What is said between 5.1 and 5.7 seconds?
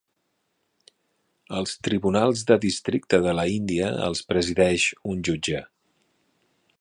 un jutge.